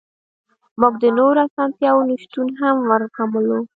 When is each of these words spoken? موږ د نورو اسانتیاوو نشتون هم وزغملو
موږ 0.81 0.93
د 1.03 1.05
نورو 1.19 1.39
اسانتیاوو 1.47 2.07
نشتون 2.11 2.47
هم 2.59 2.75
وزغملو 2.89 3.59